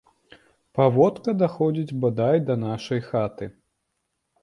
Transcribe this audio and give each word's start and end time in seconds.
Паводка 0.79 1.35
даходзіць 1.43 1.97
бадай 2.07 2.43
да 2.49 2.59
нашай 2.67 3.07
хаты. 3.13 3.45